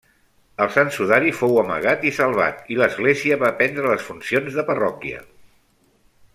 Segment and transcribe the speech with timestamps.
[0.63, 5.25] El sant sudari fou amagat i salvat, i l'església va prendre les funcions de parròquia.